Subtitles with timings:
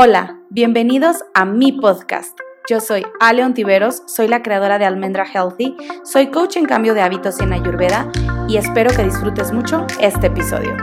[0.00, 2.38] Hola, bienvenidos a mi podcast.
[2.70, 7.02] Yo soy Ale Ontiveros, soy la creadora de Almendra Healthy, soy coach en cambio de
[7.02, 8.08] hábitos en Ayurveda
[8.46, 10.76] y espero que disfrutes mucho este episodio.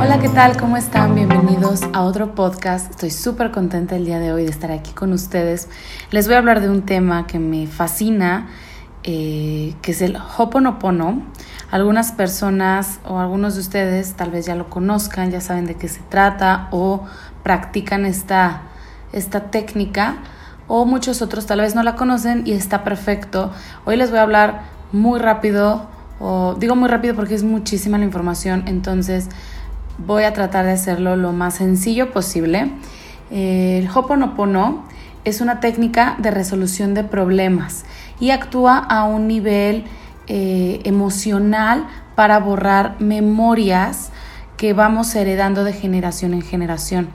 [0.00, 0.56] Hola, ¿qué tal?
[0.56, 1.14] ¿Cómo están?
[1.14, 2.90] Bienvenidos a otro podcast.
[2.90, 5.68] Estoy súper contenta el día de hoy de estar aquí con ustedes.
[6.10, 8.48] Les voy a hablar de un tema que me fascina,
[9.02, 11.20] eh, que es el Hoponopono.
[11.70, 15.88] Algunas personas o algunos de ustedes tal vez ya lo conozcan, ya saben de qué
[15.88, 17.04] se trata o
[17.42, 18.62] practican esta,
[19.12, 20.16] esta técnica
[20.68, 23.52] o muchos otros tal vez no la conocen y está perfecto.
[23.84, 25.86] Hoy les voy a hablar muy rápido,
[26.20, 29.28] o digo muy rápido porque es muchísima la información, entonces
[29.98, 32.70] voy a tratar de hacerlo lo más sencillo posible.
[33.30, 34.84] El Hoponopono
[35.24, 37.84] es una técnica de resolución de problemas
[38.20, 39.84] y actúa a un nivel
[40.26, 44.10] eh, emocional para borrar memorias
[44.56, 47.08] que vamos heredando de generación en generación.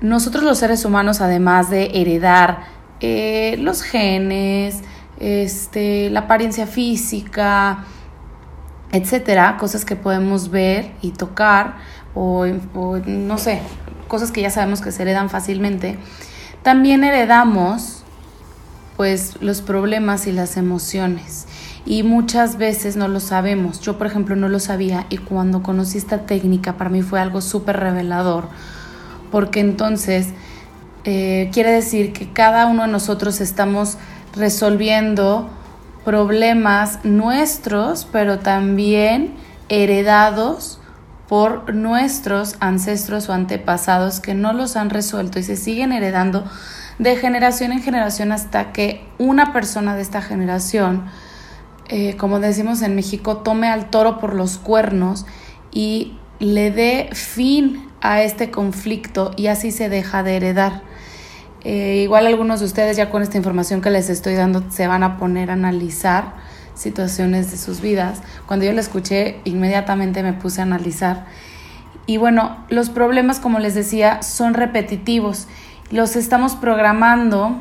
[0.00, 2.64] Nosotros los seres humanos, además de heredar
[3.00, 4.80] eh, los genes,
[5.18, 7.84] este, la apariencia física,
[8.92, 11.76] etcétera, cosas que podemos ver y tocar,
[12.14, 13.60] o, o, no sé,
[14.06, 15.98] cosas que ya sabemos que se heredan fácilmente,
[16.62, 18.04] también heredamos
[18.96, 21.46] pues los problemas y las emociones
[21.88, 23.80] y muchas veces no lo sabemos.
[23.80, 27.40] Yo, por ejemplo, no lo sabía y cuando conocí esta técnica para mí fue algo
[27.40, 28.50] súper revelador,
[29.32, 30.28] porque entonces
[31.04, 33.96] eh, quiere decir que cada uno de nosotros estamos
[34.36, 35.48] resolviendo
[36.04, 39.34] problemas nuestros, pero también
[39.70, 40.80] heredados
[41.26, 46.44] por nuestros ancestros o antepasados que no los han resuelto y se siguen heredando
[46.98, 51.04] de generación en generación hasta que una persona de esta generación
[51.88, 55.26] eh, como decimos en México, tome al toro por los cuernos
[55.72, 60.82] y le dé fin a este conflicto y así se deja de heredar.
[61.64, 65.02] Eh, igual algunos de ustedes ya con esta información que les estoy dando se van
[65.02, 66.34] a poner a analizar
[66.74, 68.22] situaciones de sus vidas.
[68.46, 71.26] Cuando yo la escuché, inmediatamente me puse a analizar.
[72.06, 75.46] Y bueno, los problemas, como les decía, son repetitivos.
[75.90, 77.60] Los estamos programando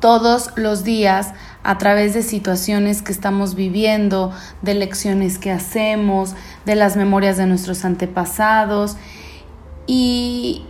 [0.00, 1.32] todos los días
[1.64, 6.34] a través de situaciones que estamos viviendo, de lecciones que hacemos,
[6.66, 8.98] de las memorias de nuestros antepasados.
[9.86, 10.66] Y,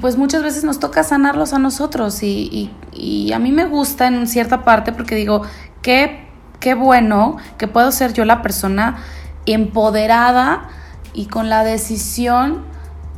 [0.00, 2.22] pues muchas veces nos toca sanarlos a nosotros.
[2.22, 2.70] Y,
[3.32, 5.42] a mí me gusta en cierta parte porque digo,
[5.82, 6.26] qué,
[6.58, 8.98] qué bueno que puedo ser yo la persona
[9.46, 10.68] empoderada
[11.12, 12.64] y con la decisión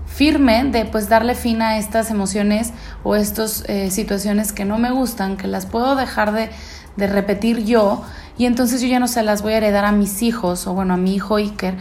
[0.06, 2.72] firme de pues darle fin a estas emociones
[3.04, 6.50] o estas eh, situaciones que no me gustan, que las puedo dejar de,
[6.96, 8.02] de repetir yo
[8.38, 10.94] y entonces yo ya no se las voy a heredar a mis hijos o bueno
[10.94, 11.74] a mi hijo Iker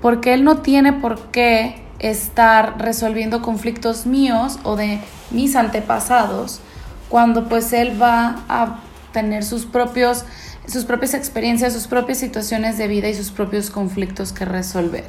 [0.00, 5.00] porque él no tiene por qué estar resolviendo conflictos míos o de
[5.30, 6.60] mis antepasados
[7.08, 8.80] cuando pues él va a
[9.12, 10.24] tener sus propios
[10.66, 15.04] sus propias experiencias, sus propias situaciones de vida y sus propios conflictos que resolver.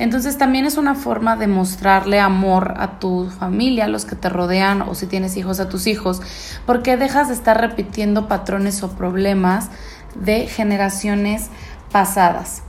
[0.00, 4.30] Entonces también es una forma de mostrarle amor a tu familia, a los que te
[4.30, 6.22] rodean o si tienes hijos a tus hijos,
[6.64, 9.68] porque dejas de estar repitiendo patrones o problemas
[10.14, 11.50] de generaciones
[11.92, 12.62] pasadas.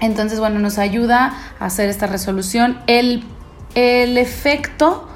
[0.00, 2.78] Entonces, bueno, nos ayuda a hacer esta resolución.
[2.86, 3.24] El,
[3.74, 5.08] el efecto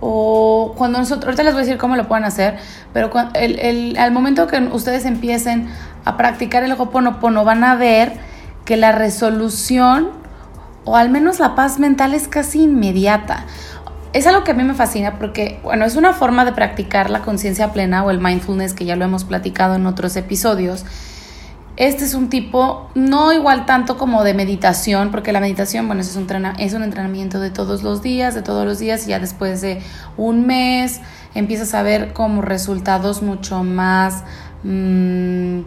[0.00, 2.58] o cuando nosotros, ahorita les voy a decir cómo lo pueden hacer,
[2.92, 5.66] pero el, el, al momento que ustedes empiecen
[6.04, 8.33] a practicar el Hoponopono van a ver
[8.64, 10.10] que la resolución
[10.84, 13.46] o al menos la paz mental es casi inmediata.
[14.12, 17.20] Es algo que a mí me fascina porque, bueno, es una forma de practicar la
[17.20, 20.84] conciencia plena o el mindfulness que ya lo hemos platicado en otros episodios.
[21.76, 26.14] Este es un tipo, no igual tanto como de meditación, porque la meditación, bueno, es
[26.14, 29.60] un, es un entrenamiento de todos los días, de todos los días, y ya después
[29.60, 29.82] de
[30.16, 31.00] un mes
[31.34, 34.22] empiezas a ver como resultados mucho más,
[34.62, 35.62] mmm,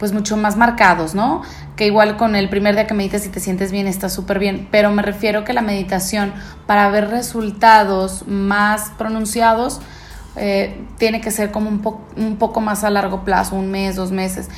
[0.00, 1.42] pues mucho más marcados, ¿no?
[1.80, 4.68] que igual con el primer día que meditas y te sientes bien está súper bien,
[4.70, 6.34] pero me refiero que la meditación
[6.66, 9.80] para ver resultados más pronunciados
[10.36, 11.82] eh, tiene que ser como un,
[12.18, 14.50] un poco más a largo plazo, un mes, dos meses.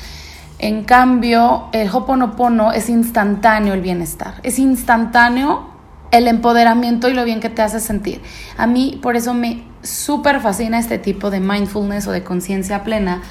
[0.59, 5.69] En cambio, el Hoponopono es instantáneo el bienestar, es instantáneo
[6.11, 8.21] el empoderamiento y lo bien que te hace sentir.
[8.57, 13.21] A mí por eso me súper fascina este tipo de mindfulness o de conciencia plena,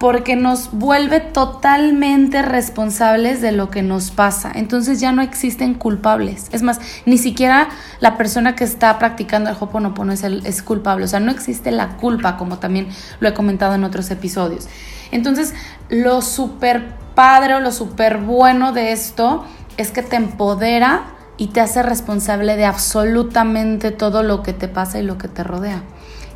[0.00, 4.50] porque nos vuelve totalmente responsables de lo que nos pasa.
[4.54, 6.46] Entonces ya no existen culpables.
[6.52, 7.68] Es más, ni siquiera
[8.00, 11.04] la persona que está practicando el Hoponopono es, el, es culpable.
[11.04, 12.88] O sea, no existe la culpa, como también
[13.20, 14.68] lo he comentado en otros episodios.
[15.10, 15.52] Entonces,
[15.90, 19.44] lo súper padre o lo súper bueno de esto
[19.76, 21.02] es que te empodera
[21.36, 25.44] y te hace responsable de absolutamente todo lo que te pasa y lo que te
[25.44, 25.82] rodea.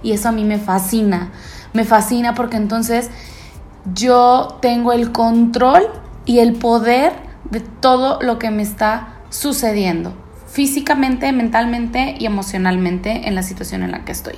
[0.03, 1.33] Y eso a mí me fascina.
[1.73, 3.09] Me fascina porque entonces
[3.93, 5.87] yo tengo el control
[6.25, 7.13] y el poder
[7.51, 10.15] de todo lo que me está sucediendo,
[10.47, 14.37] físicamente, mentalmente y emocionalmente en la situación en la que estoy.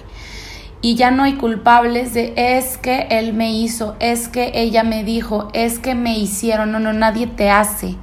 [0.83, 5.05] Y ya no hay culpables de es que él me hizo, es que ella me
[5.05, 6.71] dijo, es que me hicieron.
[6.71, 7.97] No, no, nadie te hace.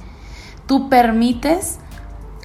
[0.66, 1.78] Tú permites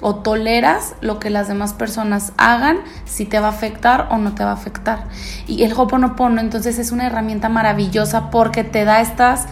[0.01, 4.33] o toleras lo que las demás personas hagan, si te va a afectar o no
[4.33, 5.05] te va a afectar.
[5.47, 9.47] Y el Hoponopono entonces es una herramienta maravillosa porque te da estas,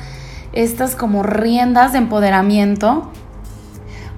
[0.53, 3.11] estas como riendas de empoderamiento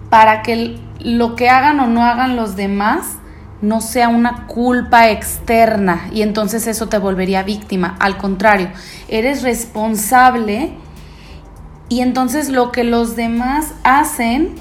[0.10, 3.18] para que lo que hagan o no hagan los demás
[3.62, 7.96] no sea una culpa externa y entonces eso te volvería víctima.
[8.00, 8.70] Al contrario,
[9.08, 10.74] eres responsable
[11.90, 14.56] y entonces lo que los demás hacen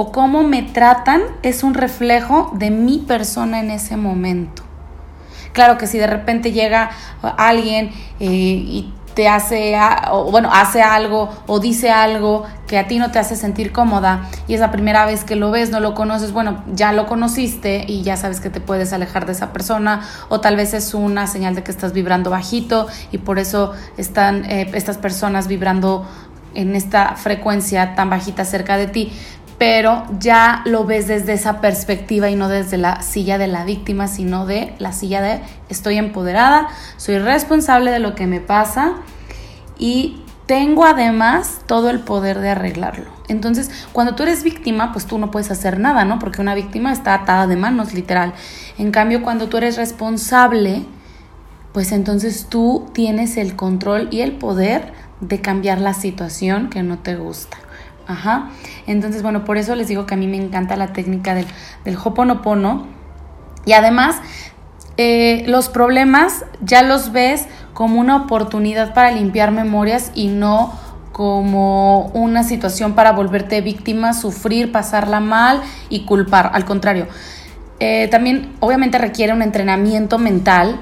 [0.00, 4.62] o cómo me tratan es un reflejo de mi persona en ese momento.
[5.52, 6.90] Claro que si de repente llega
[7.36, 9.76] alguien eh, y te hace,
[10.10, 14.26] o bueno, hace algo o dice algo que a ti no te hace sentir cómoda
[14.48, 17.84] y es la primera vez que lo ves, no lo conoces, bueno, ya lo conociste
[17.86, 20.00] y ya sabes que te puedes alejar de esa persona
[20.30, 24.46] o tal vez es una señal de que estás vibrando bajito y por eso están
[24.46, 26.06] eh, estas personas vibrando
[26.54, 29.12] en esta frecuencia tan bajita cerca de ti
[29.60, 34.08] pero ya lo ves desde esa perspectiva y no desde la silla de la víctima,
[34.08, 38.94] sino de la silla de estoy empoderada, soy responsable de lo que me pasa
[39.78, 43.10] y tengo además todo el poder de arreglarlo.
[43.28, 46.18] Entonces, cuando tú eres víctima, pues tú no puedes hacer nada, ¿no?
[46.18, 48.32] Porque una víctima está atada de manos, literal.
[48.78, 50.86] En cambio, cuando tú eres responsable,
[51.74, 56.98] pues entonces tú tienes el control y el poder de cambiar la situación que no
[56.98, 57.58] te gusta.
[58.10, 58.50] Ajá.
[58.88, 61.46] Entonces, bueno, por eso les digo que a mí me encanta la técnica del,
[61.84, 62.88] del Hoponopono.
[63.64, 64.16] Y además,
[64.96, 70.72] eh, los problemas ya los ves como una oportunidad para limpiar memorias y no
[71.12, 76.50] como una situación para volverte víctima, sufrir, pasarla mal y culpar.
[76.52, 77.06] Al contrario,
[77.78, 80.80] eh, también obviamente requiere un entrenamiento mental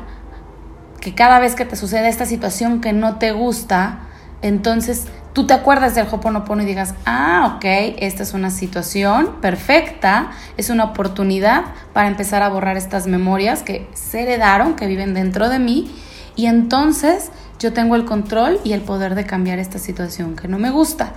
[1.00, 4.00] que cada vez que te sucede esta situación que no te gusta,
[4.40, 7.64] entonces tú te acuerdas del Hoponopono y digas, ah, ok,
[7.98, 13.88] esta es una situación perfecta, es una oportunidad para empezar a borrar estas memorias que
[13.94, 15.94] se heredaron, que viven dentro de mí,
[16.36, 20.58] y entonces yo tengo el control y el poder de cambiar esta situación que no
[20.58, 21.14] me gusta,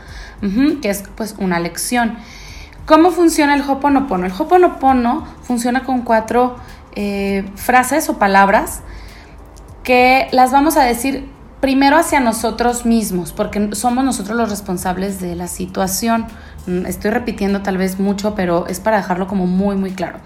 [0.81, 2.17] que es pues una lección.
[2.87, 4.25] ¿Cómo funciona el Hoponopono?
[4.25, 6.55] El Hoponopono funciona con cuatro
[6.95, 8.81] eh, frases o palabras
[9.83, 11.29] que las vamos a decir
[11.61, 16.25] primero hacia nosotros mismos, porque somos nosotros los responsables de la situación.
[16.65, 20.19] Mm, estoy repitiendo tal vez mucho, pero es para dejarlo como muy, muy claro.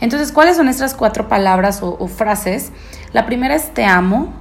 [0.00, 2.70] Entonces, ¿cuáles son estas cuatro palabras o, frases?
[3.14, 4.32] La primera es te amo,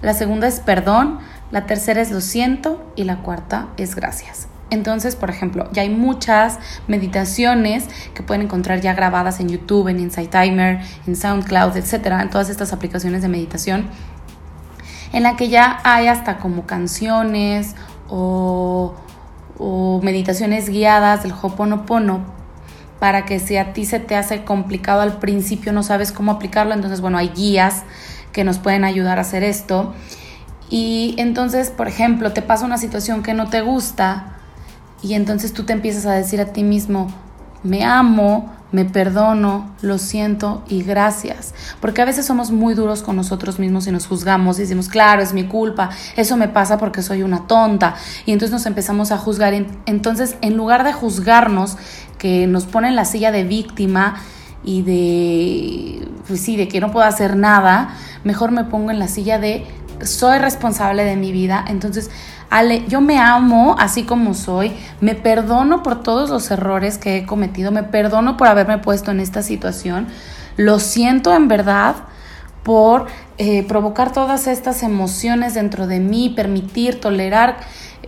[0.00, 1.18] la segunda es perdón,
[1.50, 4.48] la tercera es lo siento y la cuarta es gracias.
[4.70, 6.58] Entonces, por ejemplo, ya hay muchas
[6.88, 7.84] meditaciones
[8.14, 12.48] que pueden encontrar ya grabadas en YouTube, en Insight Timer, en SoundCloud, etcétera, en todas
[12.48, 13.90] estas aplicaciones de meditación
[15.14, 17.76] en la que ya hay hasta como canciones
[18.10, 18.94] o,
[20.02, 22.24] meditaciones guiadas del Hoponopono
[22.98, 26.74] para que si a ti se te hace complicado al principio, no sabes cómo aplicarlo,
[26.74, 27.84] entonces bueno, hay guías
[28.32, 29.94] que nos pueden ayudar a hacer esto.
[30.68, 34.34] Y entonces, por ejemplo, te pasa una situación que no te gusta
[35.00, 37.06] y entonces tú te empiezas a decir a ti mismo,
[37.62, 41.54] me amo, me perdono, lo siento y gracias.
[41.80, 45.22] Porque a veces somos muy duros con nosotros mismos y nos juzgamos y decimos, claro,
[45.22, 47.94] es mi culpa, eso me pasa porque soy una tonta.
[48.26, 49.54] Y entonces nos empezamos a juzgar.
[49.86, 51.76] Entonces, en lugar de juzgarnos,
[52.18, 54.16] que nos pone en la silla de víctima
[54.64, 59.06] y de, pues sí, de que no puedo hacer nada, mejor me pongo en la
[59.06, 59.64] silla de
[60.02, 61.64] soy responsable de mi vida.
[61.68, 62.10] Entonces,
[62.50, 67.26] Ale, yo me amo así como soy, me perdono por todos los errores que he
[67.26, 70.06] cometido, me perdono por haberme puesto en esta situación,
[70.56, 71.96] lo siento en verdad
[72.62, 73.06] por
[73.38, 77.56] eh, provocar todas estas emociones dentro de mí, permitir, tolerar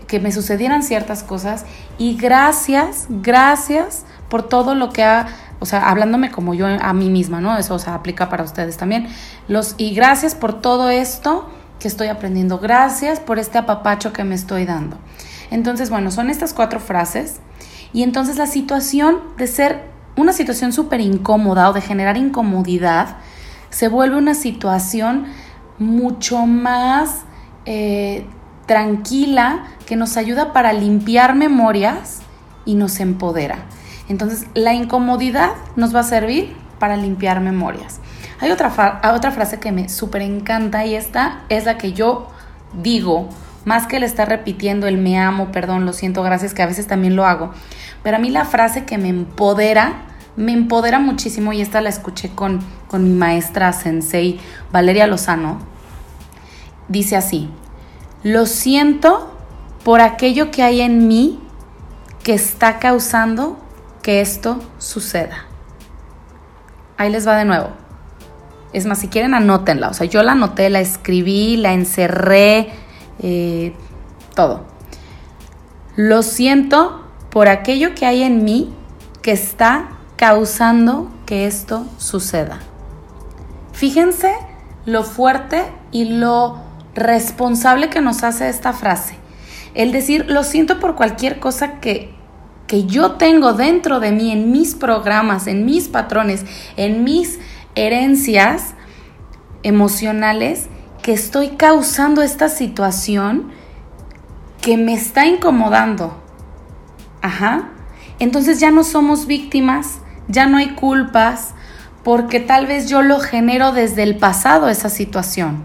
[0.06, 1.66] que me sucedieran ciertas cosas.
[1.98, 5.26] Y gracias, gracias por todo lo que ha
[5.58, 7.56] o sea, hablándome como yo a mí misma, ¿no?
[7.56, 9.08] Eso, o sea, aplica para ustedes también.
[9.48, 11.48] Los, y gracias por todo esto
[11.80, 12.58] que estoy aprendiendo.
[12.58, 14.98] Gracias por este apapacho que me estoy dando.
[15.50, 17.40] Entonces, bueno, son estas cuatro frases.
[17.92, 19.84] Y entonces la situación de ser
[20.16, 23.16] una situación súper incómoda o de generar incomodidad
[23.70, 25.26] se vuelve una situación
[25.78, 27.22] mucho más
[27.66, 28.26] eh,
[28.66, 32.20] tranquila que nos ayuda para limpiar memorias
[32.64, 33.58] y nos empodera.
[34.08, 38.00] Entonces, la incomodidad nos va a servir para limpiar memorias.
[38.40, 42.28] Hay otra, otra frase que me súper encanta y esta es la que yo
[42.82, 43.28] digo,
[43.64, 46.86] más que le está repitiendo el me amo, perdón, lo siento, gracias, que a veces
[46.86, 47.52] también lo hago.
[48.02, 50.02] Pero a mí la frase que me empodera,
[50.36, 54.38] me empodera muchísimo y esta la escuché con, con mi maestra sensei
[54.70, 55.58] Valeria Lozano.
[56.88, 57.50] Dice así,
[58.22, 59.34] lo siento
[59.82, 61.40] por aquello que hay en mí
[62.22, 63.58] que está causando
[64.02, 65.46] que esto suceda.
[66.96, 67.85] Ahí les va de nuevo.
[68.76, 69.88] Es más, si quieren, anótenla.
[69.88, 72.68] O sea, yo la anoté, la escribí, la encerré,
[73.22, 73.72] eh,
[74.34, 74.64] todo.
[75.96, 78.70] Lo siento por aquello que hay en mí
[79.22, 82.58] que está causando que esto suceda.
[83.72, 84.34] Fíjense
[84.84, 86.60] lo fuerte y lo
[86.94, 89.16] responsable que nos hace esta frase.
[89.72, 92.14] El decir, lo siento por cualquier cosa que,
[92.66, 96.44] que yo tengo dentro de mí, en mis programas, en mis patrones,
[96.76, 97.38] en mis
[97.76, 98.74] herencias
[99.62, 100.66] emocionales
[101.02, 103.52] que estoy causando esta situación
[104.60, 106.20] que me está incomodando.
[107.22, 107.68] Ajá.
[108.18, 111.54] Entonces ya no somos víctimas, ya no hay culpas,
[112.02, 115.64] porque tal vez yo lo genero desde el pasado esa situación.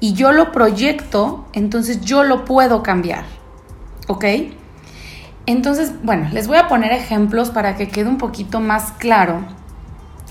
[0.00, 3.24] Y yo lo proyecto, entonces yo lo puedo cambiar.
[4.08, 4.24] ¿Ok?
[5.46, 9.44] Entonces, bueno, les voy a poner ejemplos para que quede un poquito más claro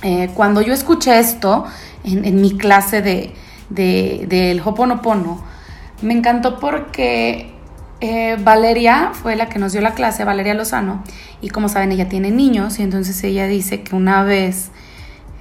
[0.01, 1.65] eh, cuando yo escuché esto
[2.03, 3.33] en, mi clase de,
[3.69, 5.43] del Hoponopono,
[6.01, 7.53] me encantó porque
[8.01, 11.03] eh, Valeria fue la que nos dio la clase, Valeria Lozano,
[11.41, 14.69] y como saben, ella tiene niños, y entonces ella dice que una vez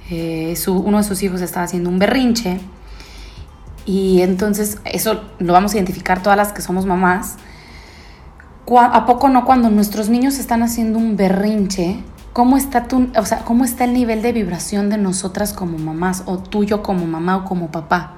[0.09, 2.59] eh, uno de sus hijos estaba haciendo un berrinche,
[3.85, 7.35] y entonces eso lo vamos a identificar todas las que somos mamás.
[8.67, 11.99] ¿A poco no cuando nuestros niños están haciendo un berrinche?
[12.35, 12.85] Cómo está
[13.17, 17.07] o sea, cómo está el nivel de vibración de nosotras como mamás o tuyo como
[17.07, 18.15] mamá o como papá.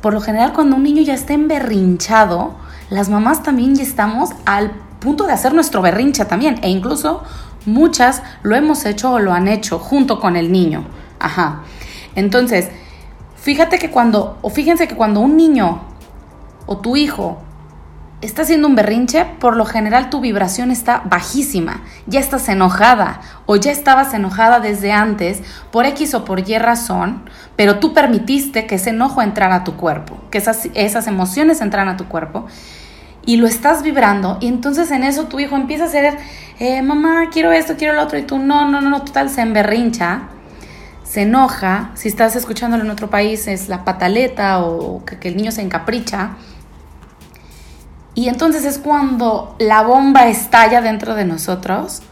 [0.00, 2.56] Por lo general, cuando un niño ya está emberrinchado,
[2.90, 6.58] las mamás también ya estamos al punto de hacer nuestro berrinche también.
[6.62, 7.22] E incluso
[7.64, 10.82] muchas lo hemos hecho o lo han hecho junto con el niño.
[11.20, 11.62] Ajá.
[12.16, 12.68] Entonces,
[13.36, 15.82] fíjate que cuando, o fíjense que cuando un niño
[16.66, 17.38] o tu hijo
[18.20, 23.56] está haciendo un berrinche, por lo general tu vibración está bajísima, ya estás enojada o
[23.56, 27.22] ya estabas enojada desde antes por X o por Y razón,
[27.54, 31.88] pero tú permitiste que ese enojo entrara a tu cuerpo, que esas, esas emociones entraran
[31.88, 32.46] a tu cuerpo
[33.24, 36.18] y lo estás vibrando y entonces en eso tu hijo empieza a hacer,
[36.58, 39.42] eh, mamá, quiero esto, quiero lo otro y tú no, no, no, no, total, se
[39.42, 40.22] emberrincha.
[41.04, 45.38] Se enoja, si estás escuchándolo en otro país es la pataleta o que, que el
[45.38, 46.32] niño se encapricha,
[48.14, 52.02] y entonces es cuando la bomba estalla dentro de nosotros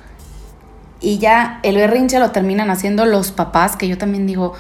[1.01, 4.55] y ya el berrinche lo terminan haciendo los papás, que yo también digo,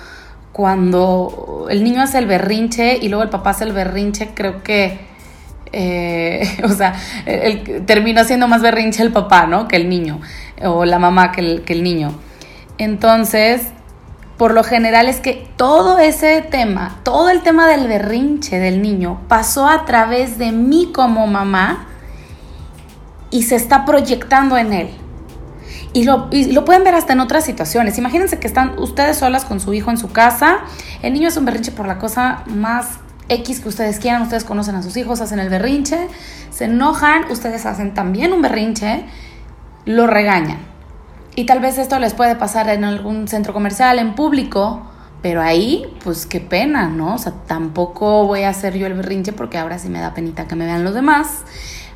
[0.53, 4.99] cuando el niño hace el berrinche y luego el papá hace el berrinche, creo que,
[5.73, 6.95] eh, o sea,
[7.87, 9.69] termina haciendo más berrinche el papá, ¿no?
[9.69, 10.21] Que el niño,
[10.63, 12.19] o la mamá que el, que el niño.
[12.79, 13.73] Entonces,
[14.37, 19.21] por lo general es que todo ese tema, todo el tema del berrinche del niño
[19.29, 21.87] pasó a través de mí como mamá
[23.31, 24.91] y se está proyectando en él.
[25.95, 26.29] Y lo,
[26.67, 27.97] pueden ver hasta en otras situaciones.
[27.97, 30.59] Imagínense que están ustedes solas con su hijo en su casa.
[31.01, 32.99] El niño es un berrinche por la cosa más
[33.31, 34.21] X que ustedes quieran.
[34.21, 36.09] Ustedes conocen a sus hijos, hacen el berrinche,
[36.51, 39.07] se enojan, ustedes hacen también un berrinche,
[39.87, 40.76] lo regañan
[41.37, 44.83] y tal vez esto les puede pasar en algún centro comercial, en público,
[45.23, 47.15] pero ahí, pues qué pena, ¿no?
[47.15, 50.49] O sea, tampoco voy a hacer yo el berrinche porque ahora sí me da penita
[50.49, 51.45] que me vean los demás,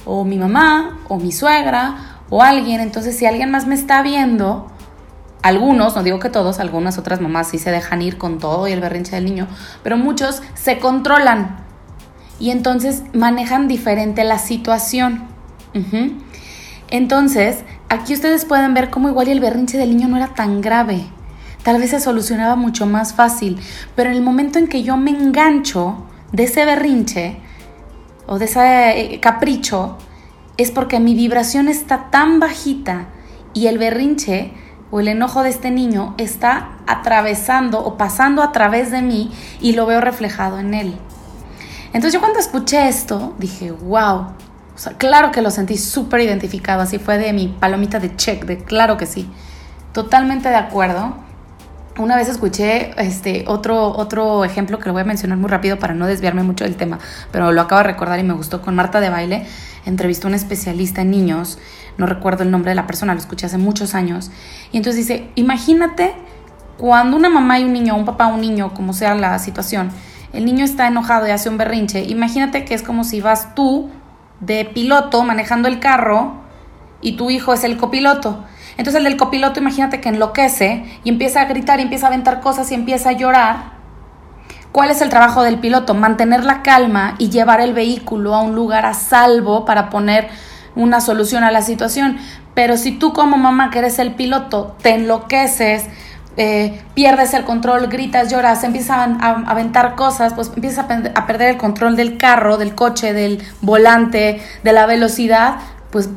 [0.05, 2.81] o mi mamá, o mi suegra, o alguien.
[2.81, 4.71] Entonces, si alguien más me está viendo,
[5.43, 8.73] algunos, no digo que todos, algunas otras mamás sí se dejan ir con todo y
[8.73, 9.49] el berrinche del niño,
[9.83, 11.65] pero muchos se controlan
[12.39, 15.29] y entonces manejan diferente la situación.
[16.91, 21.05] Entonces, aquí ustedes pueden ver cómo igual el berrinche del niño no era tan grave.
[21.63, 23.59] Tal vez se solucionaba mucho más fácil,
[23.95, 27.37] pero en el momento en que yo me engancho de ese berrinche
[28.27, 29.99] o de ese eh, capricho,
[30.57, 33.09] es porque mi vibración está tan bajita
[33.53, 34.53] y el berrinche
[34.91, 39.73] o el enojo de este niño está atravesando o pasando a través de mí y
[39.73, 40.95] lo veo reflejado en él.
[41.89, 44.29] Entonces yo cuando escuché esto dije, wow,
[44.99, 48.97] claro que lo sentí súper identificado, así fue de mi palomita de check, de claro
[48.97, 49.29] que sí.
[49.93, 51.15] Totalmente de acuerdo.
[51.99, 55.93] una vez escuché este otro, otro ejemplo que lo voy a mencionar muy rápido para
[55.93, 56.99] no desviarme mucho del tema,
[57.31, 58.63] pero lo acabo de recordar y me gustó.
[58.63, 59.47] Con Marta de Baile
[59.85, 61.59] entrevistó a un especialista en niños,
[61.99, 64.31] no recuerdo el nombre de la persona, lo escuché hace muchos años,
[64.73, 66.15] y entonces dice, imagínate
[66.79, 69.91] cuando una mamá y un niño, un papá, un niño, como sea la situación,
[70.33, 73.91] el niño está enojado y hace un berrinche, imagínate que es como si vas tú
[74.41, 76.35] de piloto manejando el carro
[77.01, 78.45] y tu hijo es el copiloto.
[78.77, 82.41] Entonces el del copiloto, imagínate que enloquece y empieza a gritar y empieza a aventar
[82.41, 83.81] cosas y empieza a llorar.
[84.73, 85.95] ¿Cuál es el trabajo del piloto?
[85.95, 90.29] Mantener la calma y llevar el vehículo a un lugar a salvo para poner
[90.77, 92.19] una solución a la situación.
[92.55, 95.87] Pero si tú como mamá que eres el piloto te enloqueces,
[96.37, 101.51] eh, pierdes el control, gritas, lloras, empiezas a, aventar cosas, pues empiezas a, a perder
[101.51, 105.57] el control del carro, del coche, del volante, de la velocidad,
[105.91, 106.09] pues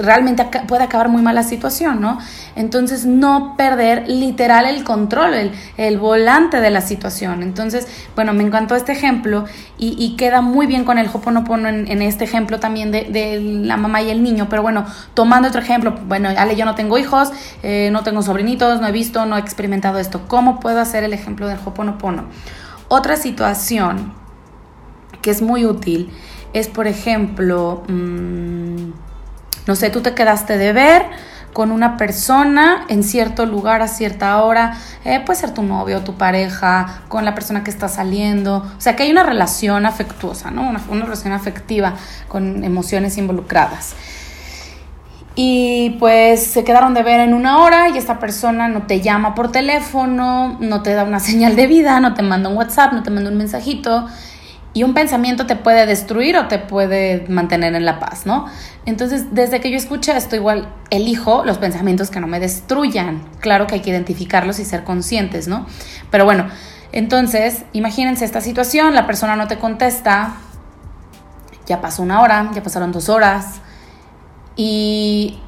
[0.00, 2.18] realmente puede acabar muy mal la situación, ¿no?
[2.56, 7.42] Entonces, no perder literal el control, el, el volante de la situación.
[7.42, 9.44] Entonces, bueno, me encantó este ejemplo
[9.78, 13.76] y, queda muy bien con el Hoponopono en, en este ejemplo también de, de, la
[13.76, 14.48] mamá y el niño.
[14.50, 17.30] Pero bueno, tomando otro ejemplo, bueno, Ale, yo no tengo hijos,
[17.62, 20.22] eh, no tengo sobrinitos, no he visto, no he experimentado esto.
[20.26, 22.24] ¿Cómo puedo hacer el ejemplo del Hoponopono?
[22.88, 24.14] Otra situación
[25.22, 26.10] que es muy útil
[26.52, 28.90] es, por ejemplo, mmm,
[29.68, 31.04] no sé, tú te quedaste de ver
[31.52, 36.14] con una persona en cierto lugar a cierta hora, eh, puede ser tu novio, tu
[36.14, 40.62] pareja, con la persona que está saliendo, o sea que hay una relación afectuosa, ¿no?
[40.68, 41.94] Una, una relación afectiva
[42.28, 43.94] con emociones involucradas.
[45.34, 49.34] Y pues se quedaron de ver en una hora y esta persona no te llama
[49.34, 53.02] por teléfono, no te da una señal de vida, no te manda un WhatsApp, no
[53.02, 54.06] te manda un mensajito
[54.78, 58.46] y un pensamiento te puede destruir o te puede mantener en la paz, ¿no?
[58.86, 63.24] Entonces, desde que yo escuché esto, igual elijo los pensamientos que no me destruyan.
[63.40, 65.66] Claro que hay que identificarlos y ser conscientes, ¿no?
[66.12, 66.46] Pero bueno,
[66.92, 70.36] entonces, imagínense esta situación, la persona no te contesta,
[71.66, 73.60] ya pasó una hora, ya pasaron dos horas,
[74.54, 75.40] y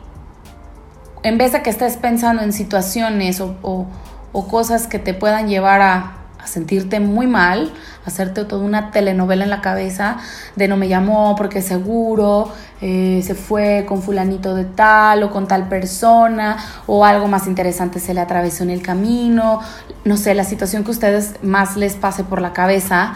[1.22, 5.82] en vez de que estés pensando en situaciones o, o cosas que te puedan llevar
[5.82, 7.70] a a sentirte muy mal,
[8.05, 10.18] hacerte toda una telenovela en la cabeza
[10.57, 12.50] de no me llamó porque seguro
[12.81, 18.00] eh, se fue con fulanito de tal o con tal persona o algo más interesante
[18.00, 19.61] se le atravesó en el camino,
[20.05, 23.14] no sé, la situación que a ustedes más les pase por la cabeza,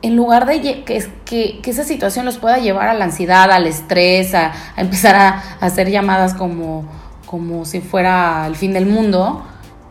[0.00, 4.52] en lugar de que, esa situación los pueda llevar a la ansiedad, al estrés, a,
[4.76, 6.84] empezar a, a hacer llamadas como,
[7.26, 9.44] como si fuera el fin del mundo,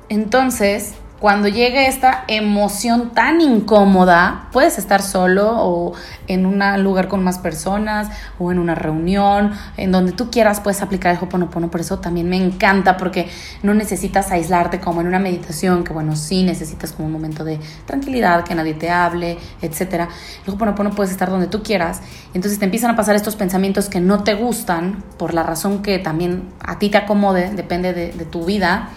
[0.08, 5.94] entonces cuando llegue esta emoción tan incómoda, puedes estar solo o
[6.28, 10.82] en un lugar con más personas o en una reunión, en donde tú quieras puedes
[10.84, 13.30] aplicar el Hoponopono, por eso también me encanta porque
[13.64, 17.60] no necesitas aislarte como en una meditación, que bueno, sí necesitas como un momento de
[17.86, 20.08] tranquilidad, que nadie te hable, etc.
[20.46, 22.02] El Hoponopono puedes estar donde tú quieras,
[22.36, 25.98] entonces te empiezan a pasar estos pensamientos que no te gustan por la razón que
[25.98, 28.90] también a ti te acomode, depende de, de tu vida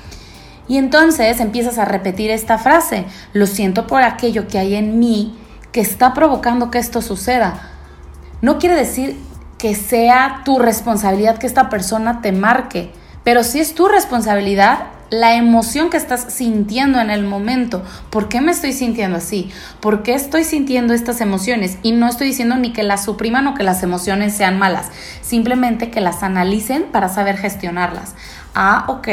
[0.70, 5.36] y entonces empiezas a repetir esta frase, lo siento por aquello que hay en mí
[5.72, 7.60] que está provocando que esto suceda.
[8.40, 9.18] No quiere decir
[9.58, 12.92] que sea tu responsabilidad que esta persona te marque,
[13.24, 17.82] pero sí es tu responsabilidad la emoción que estás sintiendo en el momento.
[18.10, 19.50] ¿Por qué me estoy sintiendo así?
[19.80, 21.78] ¿Por qué estoy sintiendo estas emociones?
[21.82, 25.90] Y no estoy diciendo ni que las supriman o que las emociones sean malas, simplemente
[25.90, 28.14] que las analicen para saber gestionarlas
[28.54, 29.08] ah, ok,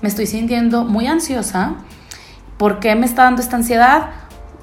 [0.00, 1.74] me estoy sintiendo muy ansiosa.
[2.56, 4.10] ¿Por qué me está dando esta ansiedad?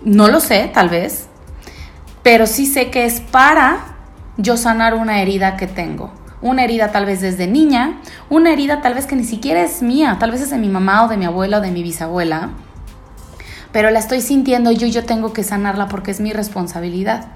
[0.04, 1.28] No lo sé, tal vez,
[2.24, 3.96] pero sí sé que es para
[4.38, 6.12] yo sanar una herida que tengo.
[6.43, 10.17] Una herida tal vez desde niña, una herida tal vez que ni siquiera es mía,
[10.19, 12.49] tal vez es de mi mamá o de mi abuela o de mi bisabuela,
[13.71, 17.27] pero la estoy sintiendo yo y yo tengo que sanarla porque es mi responsabilidad.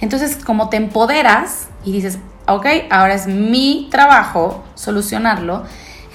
[0.00, 5.64] Entonces, como te empoderas y dices, ok, ahora es mi trabajo solucionarlo,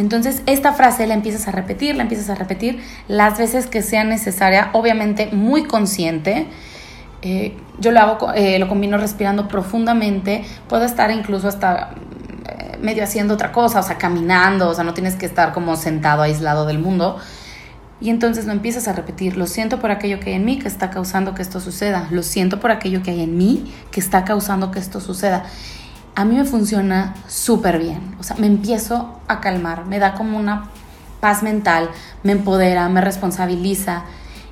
[0.02, 4.04] entonces, esta frase la empiezas a repetir, la empiezas a repetir las veces que sea
[4.04, 6.48] necesaria, obviamente muy consciente.
[7.22, 11.92] Eh, yo lo hago, eh, lo combino respirando profundamente, puedo estar incluso hasta
[12.82, 16.22] medio haciendo otra cosa, o sea, caminando, o sea, no tienes que estar como sentado
[16.22, 17.18] aislado del mundo.
[18.00, 20.68] Y entonces lo empiezas a repetir, lo siento por aquello que hay en mí que
[20.68, 24.26] está causando que esto suceda, lo siento por aquello que hay en mí que está
[24.26, 25.46] causando que esto suceda
[26.16, 28.16] a mí me funciona súper bien.
[28.20, 30.70] O sea, me empiezo a calmar, me da como una
[31.20, 31.90] paz mental,
[32.24, 34.04] me empodera, me responsabiliza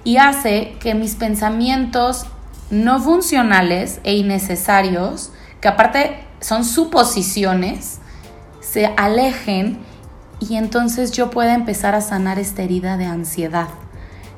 [0.04, 2.26] y hace que mis pensamientos
[2.70, 7.99] no funcionales e innecesarios, que aparte son suposiciones,
[8.72, 9.80] se alejen
[10.40, 13.68] y entonces yo pueda empezar a sanar esta herida de ansiedad,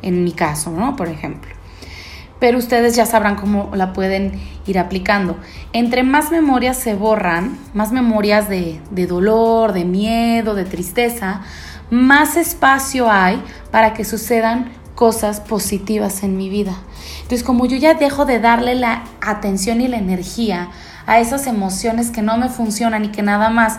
[0.01, 0.95] en mi caso, ¿no?
[0.95, 1.51] Por ejemplo.
[2.39, 5.37] Pero ustedes ya sabrán cómo la pueden ir aplicando.
[5.73, 11.41] Entre más memorias se borran, más memorias de, dolor, de miedo, de tristeza,
[11.91, 16.75] más espacio hay para que sucedan cosas positivas en mi vida.
[17.17, 20.69] Entonces, como yo ya dejo de darle la atención y la energía
[21.05, 23.77] a esas emociones que no me funcionan y que nada más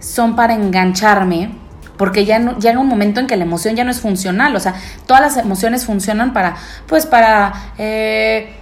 [0.00, 1.50] son para engancharme,
[1.96, 4.60] porque ya no, llega un momento en que la emoción ya no es funcional, o
[4.60, 4.74] sea,
[5.06, 6.56] todas las emociones funcionan para,
[6.86, 8.54] pues para eh,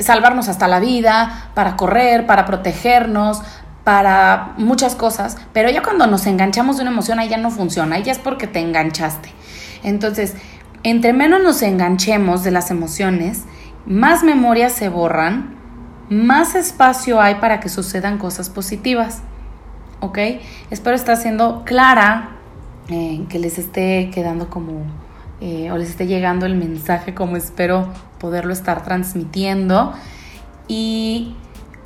[0.00, 3.42] salvarnos hasta la vida, para correr, para protegernos,
[3.84, 7.96] para muchas cosas, pero ya cuando nos enganchamos de una emoción, ahí ya no funciona,
[7.96, 9.30] ahí ya es porque te enganchaste.
[9.82, 10.34] Entonces,
[10.84, 13.42] entre menos nos enganchemos de las emociones,
[13.86, 15.56] más memorias se borran,
[16.08, 19.22] más espacio hay para que sucedan cosas positivas.
[20.02, 20.18] ¿Ok?
[20.70, 22.30] Espero estar siendo clara,
[22.88, 24.82] eh, que les esté quedando como,
[25.40, 27.86] eh, o les esté llegando el mensaje como espero
[28.18, 29.92] poderlo estar transmitiendo.
[30.66, 31.36] Y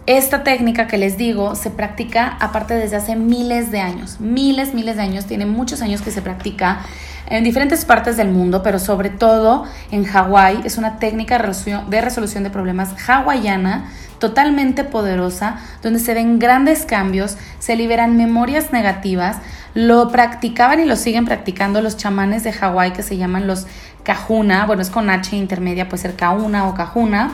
[0.07, 4.97] esta técnica que les digo se practica aparte desde hace miles de años, miles, miles
[4.97, 6.81] de años, tiene muchos años que se practica
[7.29, 10.61] en diferentes partes del mundo, pero sobre todo en Hawái.
[10.65, 17.37] Es una técnica de resolución de problemas hawaiana totalmente poderosa, donde se ven grandes cambios,
[17.59, 19.39] se liberan memorias negativas.
[19.75, 23.67] Lo practicaban y lo siguen practicando los chamanes de Hawái que se llaman los
[24.03, 24.67] Kahuna.
[24.67, 27.33] Bueno, es con H intermedia, puede ser Kahuna o Kahuna.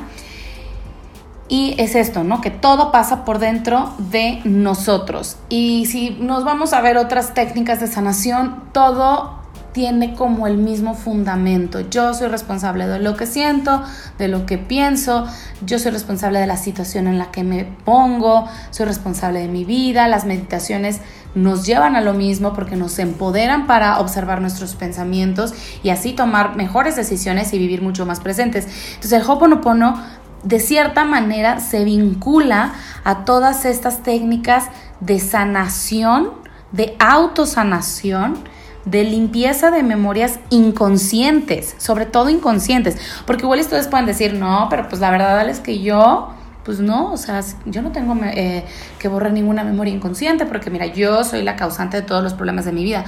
[1.49, 2.41] Y es esto, ¿no?
[2.41, 5.37] Que todo pasa por dentro de nosotros.
[5.51, 9.42] Y si nos vamos a ver otras técnicas de sanación, todo
[9.73, 11.81] tiene como el mismo fundamento.
[11.81, 13.83] Yo soy responsable de lo que siento,
[14.19, 15.27] de lo que pienso,
[15.65, 19.65] yo soy responsable de la situación en la que me pongo, soy responsable de mi
[19.65, 21.01] vida, las meditaciones
[21.35, 26.57] nos llevan a lo mismo porque nos empoderan para observar nuestros pensamientos y así tomar
[26.57, 28.67] mejores decisiones y vivir mucho más presentes.
[28.95, 30.03] Entonces el Hoponopono
[30.43, 32.73] de cierta manera se vincula
[33.05, 34.65] a todas estas técnicas
[35.01, 36.31] de sanación,
[36.73, 38.39] de autosanación,
[38.85, 44.89] de limpieza de memorias inconscientes, sobre todo inconscientes, porque igual ustedes pueden decir, no, pero
[44.89, 46.31] pues la verdad es que yo,
[46.65, 48.65] pues no, o sea, yo no tengo eh,
[48.99, 52.65] que borrar ninguna memoria inconsciente, porque mira, yo soy la causante de todos los problemas
[52.65, 53.05] de mi vida.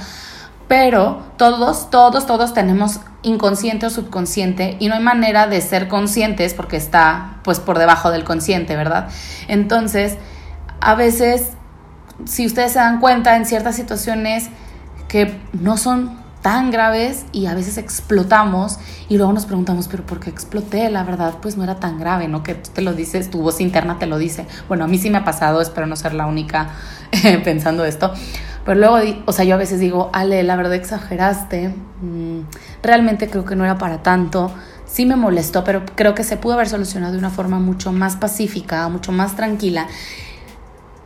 [0.67, 6.55] Pero todos, todos, todos tenemos inconsciente o subconsciente y no hay manera de ser conscientes
[6.55, 9.09] porque está pues por debajo del consciente, ¿verdad?
[9.47, 10.17] Entonces,
[10.81, 11.51] a veces,
[12.25, 14.49] si ustedes se dan cuenta, en ciertas situaciones
[15.07, 18.77] que no son tan graves y a veces explotamos
[19.09, 20.91] y luego nos preguntamos, pero ¿por qué exploté?
[20.91, 22.43] La verdad, pues no era tan grave, ¿no?
[22.43, 24.45] Que tú te lo dices, tu voz interna te lo dice.
[24.67, 26.69] Bueno, a mí sí me ha pasado, espero no ser la única
[27.43, 28.13] pensando esto.
[28.63, 31.69] Pero luego, o sea, yo a veces digo, Ale, la verdad exageraste,
[32.01, 32.41] mm,
[32.83, 34.51] realmente creo que no era para tanto.
[34.85, 38.17] Sí me molestó, pero creo que se pudo haber solucionado de una forma mucho más
[38.17, 39.87] pacífica, mucho más tranquila.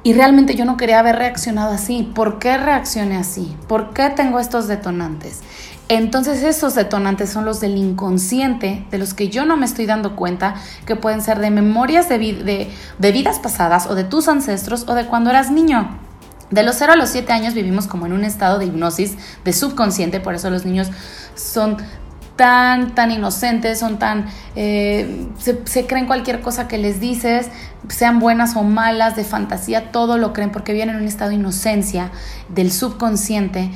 [0.01, 2.09] Y realmente yo no quería haber reaccionado así.
[2.15, 3.55] ¿Por qué reaccioné así?
[3.67, 5.41] ¿Por qué tengo estos detonantes?
[5.89, 10.15] Entonces esos detonantes son los del inconsciente, de los que yo no me estoy dando
[10.15, 10.53] cuenta,
[10.85, 15.07] que pueden ser de memorias de, de, vidas pasadas o de tus ancestros o de
[15.07, 15.97] cuando eras niño.
[16.51, 19.51] De los 0 a los 7 años vivimos como en un estado de hipnosis, de
[19.51, 20.89] subconsciente, por eso los niños
[21.35, 21.77] son
[22.39, 27.49] tan, tan inocentes, son tan, eh, se, creen cualquier cosa que les dices,
[27.89, 31.35] sean buenas o malas, de fantasía, todo lo creen porque vienen en un estado de
[31.35, 32.11] inocencia
[32.47, 33.71] del subconsciente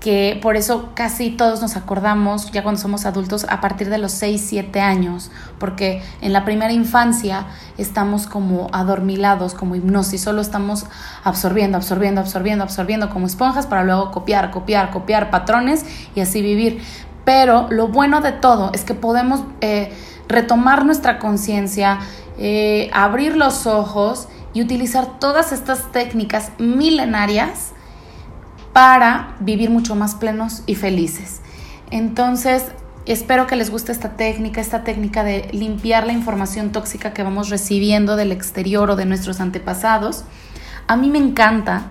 [0.00, 4.12] que por eso casi todos nos acordamos ya cuando somos adultos a partir de los
[4.12, 7.46] 6, 7 años, porque en la primera infancia
[7.78, 10.86] estamos como adormilados, como hipnosis, solo estamos
[11.24, 16.80] absorbiendo, absorbiendo, absorbiendo, absorbiendo como esponjas para luego copiar, copiar, copiar patrones y así vivir.
[17.28, 19.92] Pero lo bueno de todo es que podemos eh,
[20.28, 21.98] retomar nuestra conciencia,
[22.38, 27.72] eh, abrir los ojos y utilizar todas estas técnicas milenarias
[28.72, 31.42] para vivir mucho más plenos y felices.
[31.90, 32.64] Entonces,
[33.04, 37.50] espero que les guste esta técnica, esta técnica de limpiar la información tóxica que vamos
[37.50, 40.24] recibiendo del exterior o de nuestros antepasados.
[40.86, 41.90] A mí me encanta,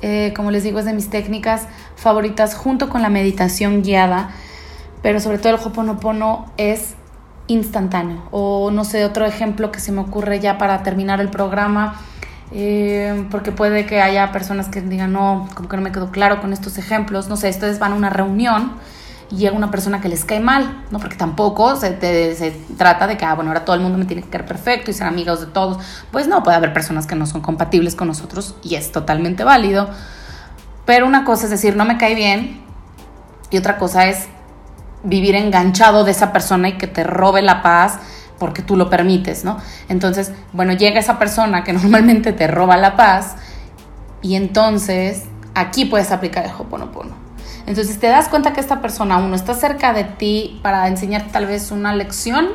[0.00, 4.30] eh, como les digo, es de mis técnicas favoritas junto con la meditación guiada
[5.02, 6.94] pero sobre todo el Hoponopono es
[7.46, 8.22] instantáneo.
[8.30, 12.00] O no sé, otro ejemplo que se me ocurre ya para terminar el programa,
[12.52, 16.40] eh, porque puede que haya personas que digan, no, como que no me quedó claro
[16.40, 17.28] con estos ejemplos.
[17.28, 18.72] No sé, ustedes van a una reunión
[19.30, 20.98] y llega una persona que les cae mal, ¿no?
[20.98, 21.98] Porque tampoco se,
[22.34, 24.90] se trata de que, ah, bueno, ahora todo el mundo me tiene que caer perfecto
[24.90, 25.78] y ser amigos de todos.
[26.10, 29.90] Pues no, puede haber personas que no son compatibles con nosotros y es totalmente válido.
[30.86, 32.62] Pero una cosa es decir, no me cae bien,
[33.50, 34.28] y otra cosa es
[35.02, 37.98] vivir enganchado de esa persona y que te robe la paz
[38.38, 39.58] porque tú lo permites, ¿no?
[39.88, 43.36] Entonces, bueno, llega esa persona que normalmente te roba la paz
[44.22, 47.28] y entonces aquí puedes aplicar el Hoponopono.
[47.66, 51.46] Entonces te das cuenta que esta persona, uno, está cerca de ti para enseñarte tal
[51.46, 52.48] vez una lección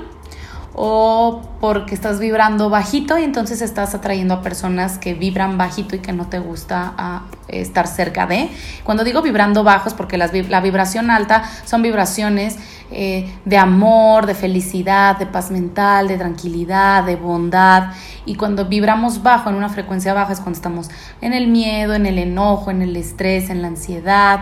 [0.76, 6.00] o porque estás vibrando bajito y entonces estás atrayendo a personas que vibran bajito y
[6.00, 8.50] que no te gusta ah, estar cerca de.
[8.84, 12.58] Cuando digo vibrando bajo es porque la vibración alta son vibraciones
[12.96, 17.92] eh, de amor, de felicidad, de paz mental, de tranquilidad, de bondad.
[18.26, 22.06] Y cuando vibramos bajo, en una frecuencia baja, es cuando estamos en el miedo, en
[22.06, 24.42] el enojo, en el estrés, en la ansiedad.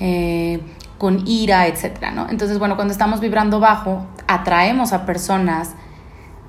[0.00, 0.60] Eh,
[1.00, 2.28] con ira, etcétera, ¿no?
[2.28, 5.70] Entonces, bueno, cuando estamos vibrando bajo, atraemos a personas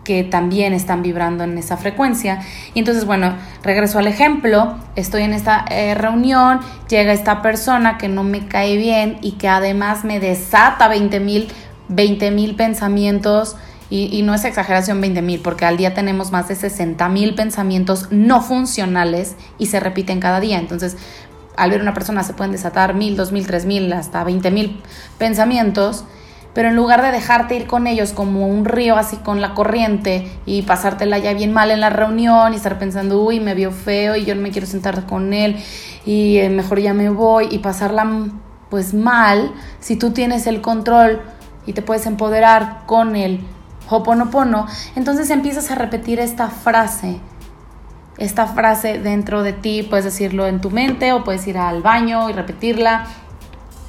[0.04, 2.42] que también están vibrando en esa frecuencia.
[2.74, 3.34] Y entonces, bueno,
[3.64, 6.60] regreso al ejemplo, estoy en esta eh, reunión,
[6.90, 11.48] llega esta persona que no me cae bien y que además me desata 20 mil
[11.88, 13.56] 20 mil pensamientos.
[13.90, 18.08] Y, no es exageración 20 mil, porque al día tenemos más de 60 mil pensamientos
[18.10, 20.60] no funcionales y se repiten cada día.
[20.60, 20.96] Entonces,
[21.58, 24.82] al ver una persona se pueden desatar mil, dos mil, tres mil, hasta veinte mil
[25.18, 26.06] pensamientos,
[26.54, 30.30] pero en lugar de dejarte ir con ellos como un río así con la corriente
[30.46, 34.16] y pasártela ya bien mal en la reunión y estar pensando, uy, me vio feo
[34.16, 35.58] y yo no me quiero sentar con él
[36.06, 38.06] y eh, mejor ya me voy y pasarla
[38.70, 41.22] pues mal, si tú tienes el control
[41.66, 43.42] y te puedes empoderar con el
[43.90, 47.20] hoponopono, entonces empiezas a repetir esta frase
[48.22, 52.30] esta frase dentro de ti, puedes decirlo en tu mente o puedes ir al baño
[52.30, 53.08] y repetirla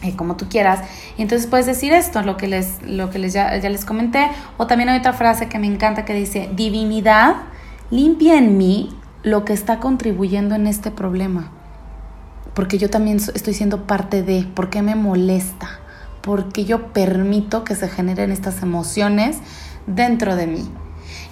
[0.02, 0.80] eh, como tú quieras.
[1.18, 4.30] Y entonces puedes decir esto, lo que les, lo que les ya, ya les comenté.
[4.56, 7.36] O también hay otra frase que me encanta que dice, divinidad,
[7.90, 11.50] limpia en mí lo que está contribuyendo en este problema.
[12.54, 15.68] Porque yo también estoy siendo parte de, ¿por qué me molesta?
[16.22, 19.38] Porque yo permito que se generen estas emociones
[19.86, 20.70] dentro de mí.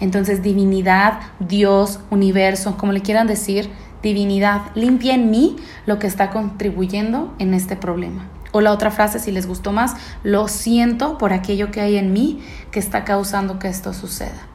[0.00, 3.70] Entonces, divinidad, Dios, universo, como le quieran decir,
[4.02, 8.26] divinidad, limpia en mí lo que está contribuyendo en este problema.
[8.52, 12.12] O la otra frase, si les gustó más, lo siento por aquello que hay en
[12.12, 14.48] mí que está causando que esto suceda.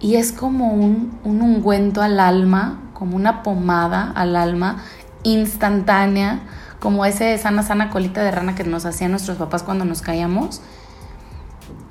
[0.00, 4.82] Y es como un, un ungüento al alma, como una pomada al alma
[5.24, 6.40] instantánea,
[6.78, 10.60] como ese sana, sana colita de rana que nos hacían nuestros papás cuando nos caíamos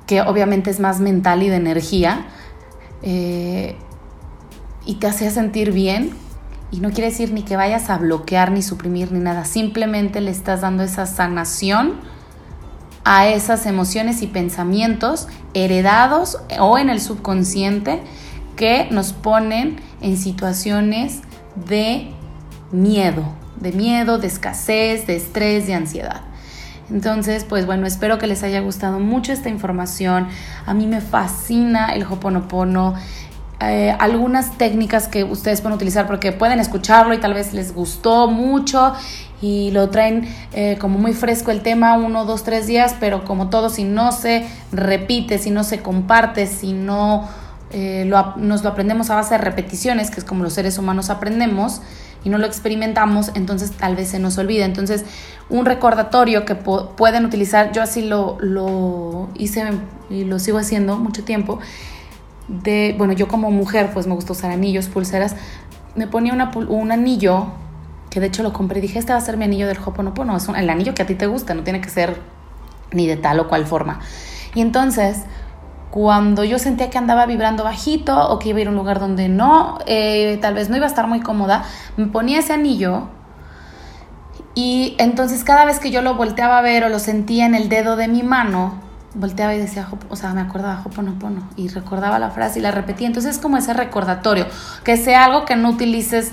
[0.06, 2.26] que obviamente es más mental y de energía,
[3.02, 3.76] eh,
[4.86, 6.10] y te hace sentir bien.
[6.70, 10.30] Y no quiere decir ni que vayas a bloquear ni suprimir ni nada, simplemente le
[10.30, 11.94] estás dando esa sanación
[13.04, 18.00] a esas emociones y pensamientos heredados o en el subconsciente
[18.56, 21.20] que nos ponen en situaciones
[21.54, 22.12] de
[22.72, 23.24] miedo,
[23.60, 26.22] de miedo, de escasez, de estrés, de ansiedad.
[26.94, 30.28] Entonces, pues bueno, espero que les haya gustado mucho esta información.
[30.64, 32.94] A mí me fascina el Hoponopono.
[33.60, 38.28] Eh, algunas técnicas que ustedes pueden utilizar porque pueden escucharlo y tal vez les gustó
[38.28, 38.92] mucho
[39.42, 43.50] y lo traen eh, como muy fresco el tema uno, dos, tres días, pero como
[43.50, 47.28] todo, si no se repite, si no se comparte, si no
[47.72, 51.82] eh, nos lo aprendemos a base de repeticiones, que es como los seres humanos aprendemos,
[52.24, 54.64] y no lo experimentamos, entonces tal vez se nos olvida.
[54.64, 55.04] Entonces,
[55.50, 59.64] un recordatorio que pueden utilizar, yo así lo, lo hice
[60.10, 61.60] y lo sigo haciendo mucho tiempo,
[62.48, 65.36] de, bueno, yo como mujer pues me gusta usar anillos, pulseras,
[65.94, 67.46] me ponía una, un anillo,
[68.10, 70.48] que de hecho lo compré, dije, este va a ser mi anillo del Hoponopono, es
[70.48, 72.20] el anillo que a ti te gusta, no tiene que ser
[72.92, 74.00] ni de tal o cual forma.
[74.54, 75.24] Y entonces
[75.94, 78.98] cuando yo sentía que andaba vibrando bajito o que iba a ir a un lugar
[78.98, 81.62] donde no, eh, tal vez no iba a estar muy cómoda,
[81.96, 83.04] me ponía ese anillo
[84.56, 87.68] y entonces cada vez que yo lo volteaba a ver o lo sentía en el
[87.68, 88.74] dedo de mi mano,
[89.14, 93.06] volteaba y decía, o sea, me acordaba Hoponopono y recordaba la frase y la repetía.
[93.06, 94.48] Entonces es como ese recordatorio,
[94.82, 96.32] que sea algo que no utilices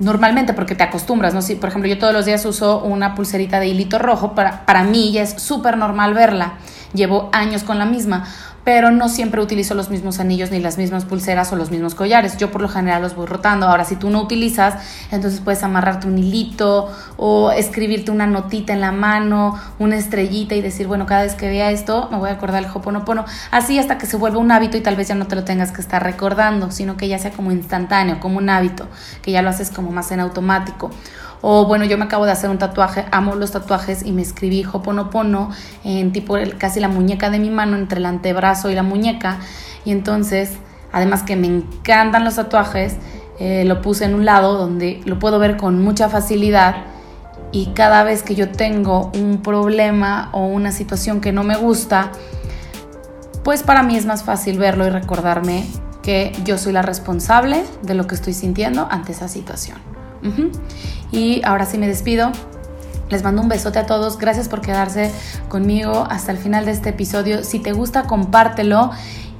[0.00, 1.42] normalmente porque te acostumbras, ¿no?
[1.42, 4.82] Si, por ejemplo, yo todos los días uso una pulserita de hilito rojo, para, para
[4.82, 6.54] mí ya es súper normal verla.
[6.92, 8.24] Llevo años con la misma
[8.64, 12.38] pero no siempre utilizo los mismos anillos ni las mismas pulseras o los mismos collares.
[12.38, 13.66] Yo por lo general los voy rotando.
[13.68, 14.74] Ahora, si tú no utilizas,
[15.10, 20.62] entonces puedes amarrarte un hilito o escribirte una notita en la mano, una estrellita y
[20.62, 23.24] decir, bueno, cada vez que vea esto me voy a acordar el Hoponopono.
[23.50, 25.70] Así hasta que se vuelva un hábito y tal vez ya no te lo tengas
[25.70, 28.88] que estar recordando, sino que ya sea como instantáneo, como un hábito,
[29.22, 30.90] que ya lo haces como más en automático.
[31.46, 34.64] O bueno, yo me acabo de hacer un tatuaje, amo los tatuajes y me escribí
[34.64, 35.50] Hoponopono
[35.84, 39.40] en tipo casi la muñeca de mi mano, entre el antebrazo y la muñeca.
[39.84, 40.52] Y entonces,
[40.90, 42.96] además que me encantan los tatuajes,
[43.38, 46.76] eh, lo puse en un lado donde lo puedo ver con mucha facilidad
[47.52, 52.10] y cada vez que yo tengo un problema o una situación que no me gusta,
[53.42, 55.66] pues para mí es más fácil verlo y recordarme
[56.02, 59.93] que yo soy la responsable de lo que estoy sintiendo ante esa situación.
[61.10, 62.32] Y ahora sí me despido.
[63.10, 64.18] Les mando un besote a todos.
[64.18, 65.12] Gracias por quedarse
[65.48, 67.44] conmigo hasta el final de este episodio.
[67.44, 68.90] Si te gusta, compártelo.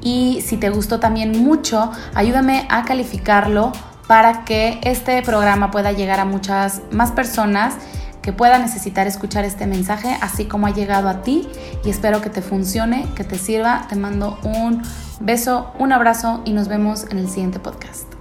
[0.01, 3.73] Y si te gustó también mucho, ayúdame a calificarlo
[4.07, 7.75] para que este programa pueda llegar a muchas más personas
[8.21, 11.47] que puedan necesitar escuchar este mensaje, así como ha llegado a ti.
[11.85, 13.87] Y espero que te funcione, que te sirva.
[13.89, 14.83] Te mando un
[15.21, 18.14] beso, un abrazo y nos vemos en el siguiente podcast.